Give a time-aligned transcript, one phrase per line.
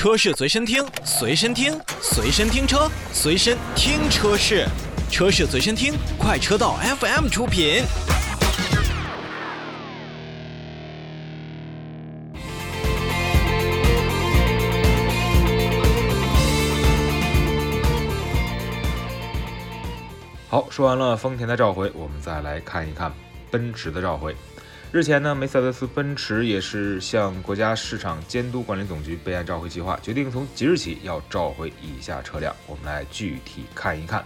[0.00, 4.66] 车市随身听，随身听，随身听车，随身听车市，
[5.10, 7.82] 车市随身听，快车道 FM 出品。
[20.48, 23.12] 好，说完了丰田的召回，我们再来看一看
[23.50, 24.34] 奔驰的召回。
[24.92, 32.52] 日前呢，梅赛德斯奔驰也是向国家市场监督管理总局备案召回计划，决定从即日起要召回以下车辆。
[32.66, 34.24] 我们来具体看一看。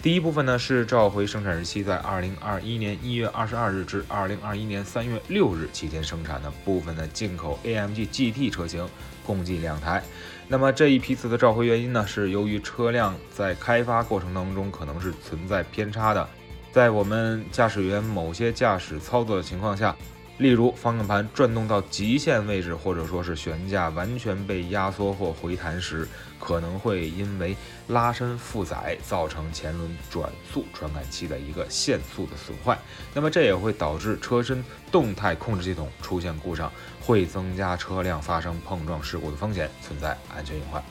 [0.00, 8.88] 第一部分呢是召回生产日期在二零二一年一月二十二日至二零二一年三月六日期间生产的部分的进口 AMG GT 车型，
[9.26, 10.00] 共计两台。
[10.46, 16.28] 那么这一批次的召回原因呢，是由于车辆在开发过程当中可能是存在偏差的。
[16.76, 19.96] 在我们驾驶员某些驾驶操作的情况下，
[20.36, 26.06] 例如方向盘转动到极限位置，或者说是悬架完全被压缩或回弹时，
[26.38, 27.56] 可能会因为
[27.88, 32.78] 拉伸负载造成前轮转速传感器的一个限速的损坏。
[33.14, 40.84] 那么这也会导致车身动态控制系统出现故障，会增加车辆发生碰撞事故的风险，存在安全隐患。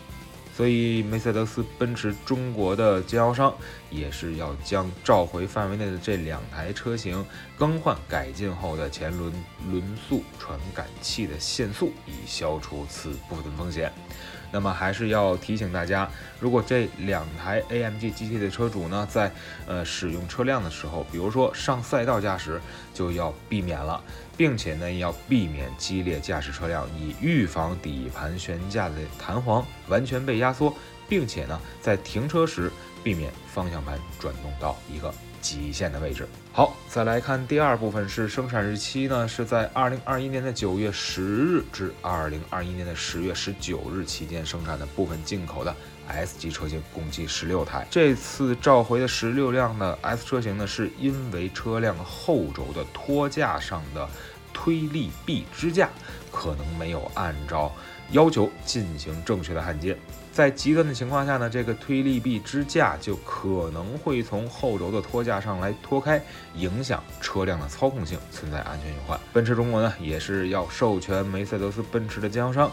[0.56, 3.54] 所以，梅赛德斯奔驰中国的经销商
[3.90, 7.26] 也是要将召回范围内的这两台车型
[7.58, 9.34] 更换改进后的前轮
[9.70, 13.92] 轮速传感器的限速，以消除此部分风险。
[14.56, 19.30] 那么，还是要提醒大家，如果这两台 AMG GT 的车主呢，在
[19.68, 22.62] 呃使用车辆的时候，比如说上赛道驾驶，
[22.94, 24.02] 就要避免了。
[24.38, 30.74] 并且呢，要避免激烈驾驶车辆，以预防底盘悬架的弹簧完全被压缩，
[31.10, 32.72] 并且呢，在停车时
[33.04, 35.14] 避免方向盘转动到一个
[35.46, 36.28] 极限的位置。
[36.52, 45.76] 好，再来看第二部分，是生产日期呢，是在二零二一年的九月十日至二零二一年的十月十九日期间生产的部分进口的
[46.08, 47.86] S 级车型，共计十六台。
[47.92, 54.10] 这次召回的十六辆的 S 车型呢，是因为车辆后轴的托架上的。
[54.58, 55.90] 推力臂支架
[56.36, 57.72] 可能没有按照
[58.12, 59.98] 要求进行正确的焊接，
[60.34, 66.22] 在极端的情况下呢，这个推力臂支架就可能会从后轴的托架上来脱开，
[66.56, 69.18] 影响车辆的操控性，存在安全隐患。
[69.32, 72.70] 奔驰中国呢，也是要授权梅赛德斯奔驰的经销商。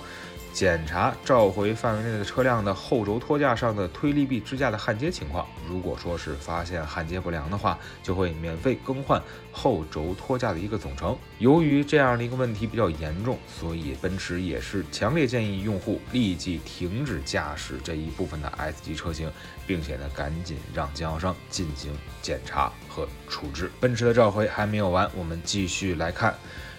[0.52, 5.46] 检查召回范围内的车辆的后轴托架上的推力臂支架的焊接情况。
[5.66, 9.18] 如果说是发现焊接不良的话，就会免费更换
[9.50, 11.16] 后轴托架的一个总成。
[11.38, 19.30] 由于这样的一个问题比较严重，所以奔驰也是强烈建议用户立即停止驾驶这一部分的 S 级车型，
[19.66, 23.70] 并且呢赶紧让经销商进行检查和处置。
[23.78, 26.34] 奔驰的召回还没有完，我们继续来看。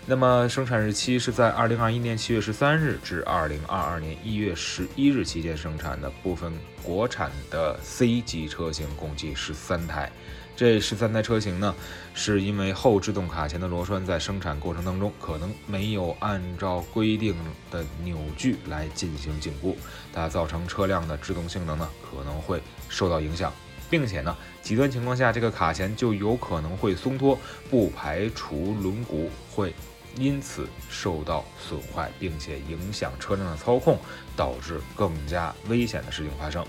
[0.06, 6.52] 那么生产日期是在二零二一年七月十三日至二零二二年一月十一日期间生产的部分
[6.84, 10.12] 国产的 C 级车型，共计十三台。
[10.56, 11.74] 这十三台车型呢，
[12.14, 17.36] 是因为后制动卡钳的螺栓在生产过程当中可能没有按照规定
[17.72, 19.76] 的扭矩来进行紧固，
[20.14, 23.52] 它造成车辆的制动性能呢可能会受到影响，
[23.90, 27.38] 并且呢，极端情况下这个卡钳就有可能会松脱，
[27.70, 29.74] 不排除轮毂会。
[30.16, 33.98] 因此受到损坏，并且影响车辆的操控，
[34.36, 36.64] 导致更加危险的事情发生。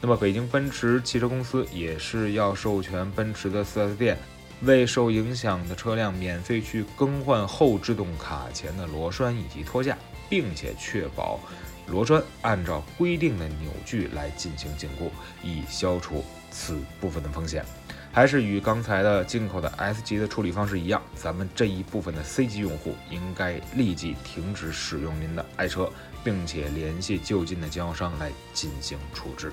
[0.00, 4.16] 那么，北京奔驰汽车公司也是要授权奔驰的 4S 店，
[4.62, 9.98] 为受影响的车辆免费去更换后制动卡钳的螺栓以及托架，
[10.28, 11.40] 并且确保
[11.88, 15.10] 螺栓按照规定的扭矩来进行紧固，
[15.42, 17.64] 以消除此部分的风险。
[18.12, 25.90] 还是与刚才的进口的 S 级的处理方式一样，咱们这一部分的 C 级用户应该立即停止使用您的爱车，
[26.22, 29.52] 并且联系就近的经销商来进行处置。